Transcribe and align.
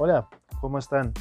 Hola, 0.00 0.28
¿cómo 0.60 0.78
están? 0.78 1.12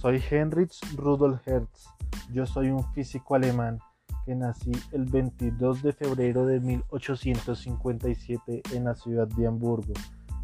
Soy 0.00 0.20
Heinrich 0.28 0.80
Rudolf 0.96 1.46
Hertz. 1.46 1.86
Yo 2.32 2.46
soy 2.46 2.70
un 2.70 2.82
físico 2.92 3.36
alemán 3.36 3.78
que 4.26 4.34
nací 4.34 4.72
el 4.90 5.04
22 5.04 5.84
de 5.84 5.92
febrero 5.92 6.44
de 6.44 6.58
1857 6.58 8.62
en 8.72 8.84
la 8.86 8.96
ciudad 8.96 9.28
de 9.28 9.46
Hamburgo. 9.46 9.92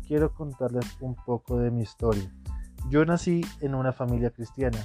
Quiero 0.07 0.33
contarles 0.33 0.87
un 1.01 1.17
poco 1.17 1.59
de 1.59 1.73
mi 1.73 1.83
historia. 1.83 2.33
Yo 2.91 3.05
nací 3.05 3.45
en 3.61 3.75
una 3.75 3.93
familia 3.93 4.31
cristiana. 4.31 4.79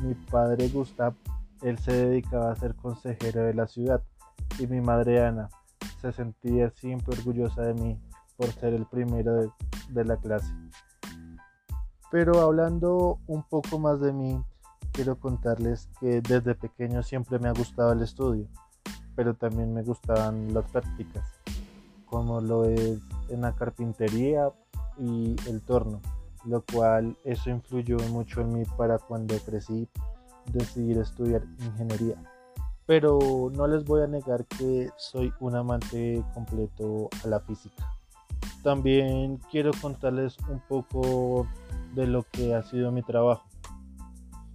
Mi 0.00 0.14
padre 0.14 0.68
Gustav, 0.68 1.14
él 1.62 1.78
se 1.78 1.94
dedicaba 1.94 2.52
a 2.52 2.56
ser 2.56 2.76
consejero 2.76 3.42
de 3.42 3.54
la 3.54 3.66
ciudad 3.66 4.04
y 4.60 4.68
mi 4.68 4.80
madre 4.80 5.20
Ana 5.20 5.48
se 6.00 6.12
sentía 6.12 6.70
siempre 6.70 7.18
orgullosa 7.18 7.62
de 7.62 7.74
mí 7.74 8.00
por 8.36 8.52
ser 8.52 8.72
el 8.72 8.86
primero 8.86 9.34
de, 9.34 9.50
de 9.88 10.04
la 10.04 10.16
clase. 10.16 10.54
Pero 12.10 12.40
hablando 12.40 13.18
un 13.26 13.42
poco 13.42 13.78
más 13.78 14.00
de 14.00 14.12
mí, 14.12 14.42
quiero 14.92 15.18
contarles 15.18 15.88
que 16.00 16.20
desde 16.20 16.54
pequeño 16.54 17.02
siempre 17.02 17.38
me 17.38 17.48
ha 17.48 17.52
gustado 17.52 17.92
el 17.92 18.02
estudio, 18.02 18.46
pero 19.14 19.34
también 19.34 19.74
me 19.74 19.82
gustaban 19.82 20.54
las 20.54 20.70
prácticas, 20.70 21.26
como 22.06 22.40
lo 22.40 22.64
es 22.64 23.00
en 23.28 23.40
la 23.40 23.54
carpintería 23.54 24.50
y 24.98 25.36
el 25.48 25.60
torno, 25.62 26.00
lo 26.44 26.62
cual 26.62 27.16
eso 27.24 27.50
influyó 27.50 27.98
mucho 28.10 28.40
en 28.40 28.52
mí 28.52 28.62
para 28.76 28.98
cuando 28.98 29.36
crecí 29.38 29.88
decidir 30.52 30.98
estudiar 30.98 31.42
ingeniería. 31.58 32.16
Pero 32.86 33.50
no 33.52 33.66
les 33.66 33.84
voy 33.84 34.02
a 34.02 34.06
negar 34.06 34.44
que 34.46 34.90
soy 34.96 35.32
un 35.40 35.56
amante 35.56 36.24
completo 36.34 37.10
a 37.24 37.28
la 37.28 37.40
física. 37.40 37.95
También 38.66 39.38
quiero 39.48 39.70
contarles 39.80 40.36
un 40.48 40.58
poco 40.58 41.46
de 41.94 42.04
lo 42.08 42.24
que 42.24 42.52
ha 42.52 42.64
sido 42.64 42.90
mi 42.90 43.00
trabajo, 43.00 43.44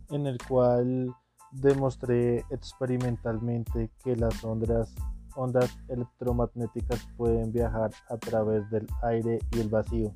en 0.09 0.27
el 0.27 0.37
cual 0.49 1.15
demostré 1.53 2.39
experimentalmente 2.49 3.89
que 4.03 4.17
las 4.17 4.43
ondas, 4.43 4.93
ondas 5.33 5.79
electromagnéticas 5.87 7.07
pueden 7.15 7.53
viajar 7.53 7.91
a 8.09 8.17
través 8.17 8.69
del 8.69 8.85
aire 9.01 9.39
y 9.49 9.61
el 9.61 9.69
vacío. 9.69 10.13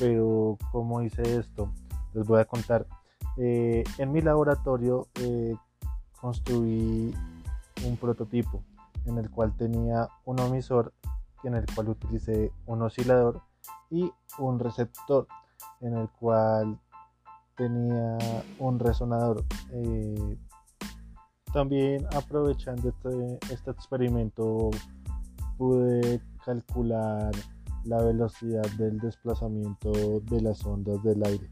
Pero 0.00 0.58
¿cómo 0.72 1.00
hice 1.00 1.22
esto? 1.38 1.72
Les 2.14 2.26
voy 2.26 2.40
a 2.40 2.44
contar. 2.44 2.88
Eh, 3.36 3.84
en 3.98 4.10
mi 4.10 4.20
laboratorio 4.20 5.06
eh, 5.20 5.54
construí 6.20 7.14
un 7.86 7.96
prototipo 7.98 8.64
en 9.06 9.18
el 9.18 9.30
cual 9.30 9.56
tenía 9.56 10.08
un 10.24 10.40
emisor 10.40 10.92
en 11.44 11.54
el 11.54 11.66
cual 11.74 11.90
utilicé 11.90 12.52
un 12.66 12.82
oscilador 12.82 13.42
y 13.90 14.10
un 14.38 14.58
receptor 14.58 15.26
en 15.80 15.96
el 15.96 16.08
cual 16.10 16.78
tenía 17.56 18.18
un 18.58 18.78
resonador. 18.78 19.44
Eh, 19.72 20.38
también 21.52 22.06
aprovechando 22.16 22.88
este, 22.88 23.38
este, 23.52 23.70
experimento 23.70 24.70
pude 25.58 26.20
calcular 26.44 27.30
la 27.84 28.02
velocidad 28.02 28.64
del 28.78 28.98
desplazamiento 28.98 29.92
de 30.20 30.40
las 30.40 30.64
ondas 30.64 31.02
del 31.02 31.24
aire, 31.26 31.50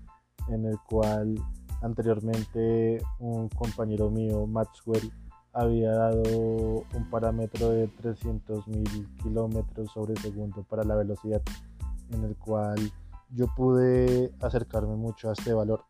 en 0.48 0.64
el 0.64 0.78
cual 0.88 1.34
anteriormente 1.82 2.98
un 3.18 3.48
compañero 3.50 4.10
mío, 4.10 4.46
Maxwell, 4.46 5.12
había 5.52 5.92
dado 5.92 6.22
un 6.94 7.10
parámetro 7.10 7.70
de 7.70 7.88
300.000 7.88 9.16
kilómetros 9.22 9.90
sobre 9.92 10.16
segundo 10.20 10.62
para 10.62 10.84
la 10.84 10.96
velocidad, 10.96 11.42
en 12.10 12.24
el 12.24 12.36
cual 12.36 12.78
yo 13.30 13.46
pude 13.54 14.32
acercarme 14.40 14.96
mucho 14.96 15.30
a 15.30 15.32
este 15.32 15.52
valor. 15.52 15.84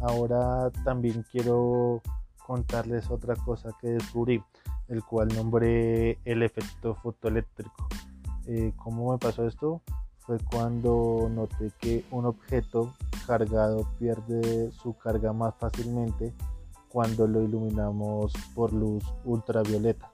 Ahora 0.00 0.70
también 0.84 1.24
quiero 1.30 2.00
contarles 2.46 3.10
otra 3.10 3.36
cosa 3.36 3.70
que 3.80 3.88
descubrí, 3.88 4.42
el 4.88 5.04
cual 5.04 5.28
nombré 5.28 6.18
el 6.24 6.42
efecto 6.42 6.94
fotoeléctrico. 6.94 7.88
Eh, 8.46 8.72
¿Cómo 8.76 9.12
me 9.12 9.18
pasó 9.18 9.46
esto? 9.46 9.82
Fue 10.18 10.38
cuando 10.38 11.28
noté 11.30 11.72
que 11.78 12.04
un 12.10 12.26
objeto 12.26 12.92
cargado 13.26 13.86
pierde 13.98 14.72
su 14.72 14.96
carga 14.96 15.32
más 15.32 15.54
fácilmente 15.56 16.32
cuando 16.90 17.26
lo 17.26 17.42
iluminamos 17.42 18.32
por 18.54 18.72
luz 18.72 19.04
ultravioleta. 19.24 20.12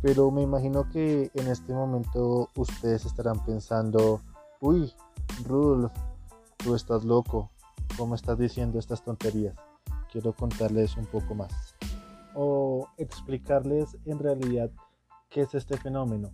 Pero 0.00 0.30
me 0.30 0.42
imagino 0.42 0.88
que 0.90 1.30
en 1.34 1.48
este 1.48 1.72
momento 1.72 2.48
ustedes 2.56 3.04
estarán 3.04 3.44
pensando, 3.44 4.20
uy, 4.60 4.92
Rudolf, 5.44 5.92
tú 6.56 6.74
estás 6.74 7.04
loco, 7.04 7.50
¿cómo 7.96 8.16
estás 8.16 8.38
diciendo 8.38 8.78
estas 8.78 9.04
tonterías? 9.04 9.54
Quiero 10.10 10.32
contarles 10.32 10.96
un 10.96 11.06
poco 11.06 11.34
más. 11.34 11.76
O 12.34 12.88
explicarles 12.98 13.96
en 14.04 14.18
realidad 14.18 14.70
qué 15.30 15.42
es 15.42 15.54
este 15.54 15.76
fenómeno, 15.76 16.30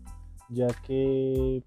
ya 0.49 0.69
que 0.87 1.62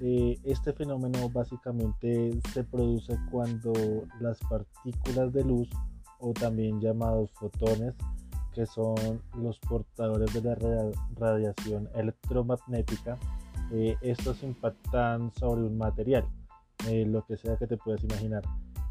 eh, 0.00 0.38
este 0.44 0.72
fenómeno 0.72 1.28
básicamente 1.28 2.40
se 2.52 2.64
produce 2.64 3.18
cuando 3.30 3.72
las 4.20 4.38
partículas 4.40 5.32
de 5.32 5.44
luz 5.44 5.68
o 6.22 6.32
también 6.32 6.80
llamados 6.80 7.30
fotones 7.32 7.94
que 8.54 8.66
son 8.66 9.22
los 9.36 9.58
portadores 9.58 10.32
de 10.32 10.42
la 10.42 10.54
radiación 11.16 11.88
electromagnética 11.94 13.18
eh, 13.74 13.96
estos 14.02 14.42
impactan 14.42 15.32
sobre 15.32 15.62
un 15.62 15.78
material 15.78 16.26
eh, 16.88 17.06
lo 17.06 17.24
que 17.24 17.36
sea 17.36 17.56
que 17.56 17.66
te 17.66 17.76
puedas 17.76 18.02
imaginar. 18.02 18.42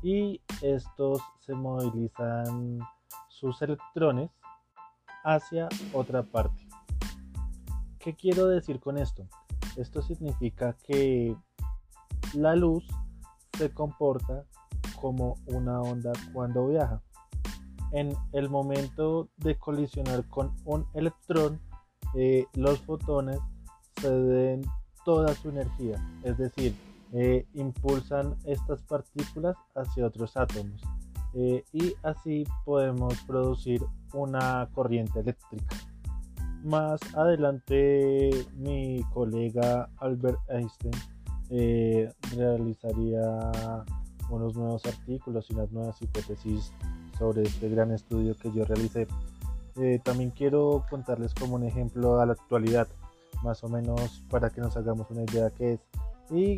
Y 0.02 0.42
estos 0.62 1.22
se 1.40 1.54
movilizan 1.54 2.80
sus 3.28 3.62
electrones 3.62 4.32
hacia 5.24 5.70
otra 5.94 6.24
parte. 6.24 6.68
¿Qué 8.00 8.16
quiero 8.16 8.48
decir 8.48 8.80
con 8.80 8.98
esto? 8.98 9.28
Esto 9.78 10.02
significa 10.02 10.76
que 10.84 11.36
la 12.34 12.56
luz 12.56 12.88
se 13.58 13.72
comporta 13.72 14.46
como 15.00 15.36
una 15.46 15.82
onda 15.82 16.12
cuando 16.34 16.68
viaja. 16.68 17.02
En 17.92 18.16
el 18.34 18.50
momento 18.50 19.30
de 19.38 19.58
colisionar 19.58 20.28
con 20.28 20.54
un 20.66 20.86
electrón, 20.94 21.60
eh, 22.16 22.46
los 22.54 22.80
fotones 22.82 23.40
ceden 24.00 24.62
toda 25.06 25.34
su 25.36 25.50
energía, 25.50 25.98
es 26.24 26.38
decir, 26.38 26.76
eh, 27.14 27.46
impulsan 27.56 28.38
estas 28.46 28.82
partículas 28.84 29.58
hacia 29.76 30.06
otros 30.06 30.38
átomos 30.38 30.82
eh, 31.34 31.64
y 31.74 31.94
así 32.04 32.46
podemos 32.64 33.16
producir 33.28 33.84
una 34.14 34.70
corriente 34.74 35.20
eléctrica. 35.20 35.76
Más 36.64 37.02
adelante 37.16 38.30
mi 38.56 39.02
colega 39.14 39.90
Albert 39.98 40.40
Einstein 40.50 40.94
eh, 41.50 42.10
realizaría 42.36 43.24
unos 44.30 44.56
nuevos 44.56 44.86
artículos 44.86 45.50
y 45.50 45.54
unas 45.54 45.72
nuevas 45.72 46.02
hipótesis 46.02 46.72
sobre 47.22 47.44
este 47.44 47.70
gran 47.70 47.92
estudio 47.92 48.36
que 48.36 48.52
yo 48.52 48.66
realicé. 48.66 49.08
también 50.04 50.32
quiero 50.32 50.84
contarles 50.90 51.36
como 51.36 51.54
un 51.54 51.64
ejemplo 51.64 52.20
a 52.20 52.26
la 52.26 52.34
actualidad, 52.34 52.88
más 53.44 53.64
o 53.64 53.70
menos 53.70 54.24
para 54.32 54.50
que 54.50 54.60
nos 54.60 54.76
hagamos 54.76 55.12
una 55.12 55.22
idea 55.22 55.44
de 55.46 55.52
qué 55.52 55.74
es. 55.74 55.80
Y 56.32 56.56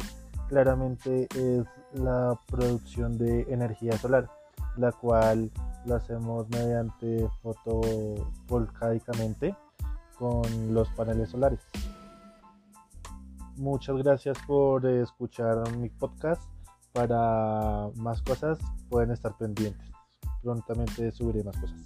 claramente 0.48 1.28
es 1.36 1.66
la 1.94 2.40
producción 2.50 3.18
de 3.18 3.42
energía 3.50 3.98
solar, 3.98 4.30
la 4.78 4.94
cual 4.94 5.52
la 5.86 5.98
hacemos 5.98 6.50
mediante 6.50 7.28
fotovoltaicamente 7.42 9.58
con 10.18 10.74
los 10.74 10.88
paneles 10.92 11.32
solares. 11.32 11.60
Muchas 13.58 13.98
gracias 13.98 14.38
por 14.48 14.86
escuchar 14.86 15.70
mi 15.76 15.90
podcast. 15.90 16.42
Para 16.94 17.90
más 17.98 18.22
cosas 18.22 18.60
pueden 18.90 19.12
estar 19.12 19.38
pendientes. 19.38 19.94
Prontamente 20.44 21.10
subiré 21.12 21.42
más 21.44 21.56
cosas. 21.58 21.82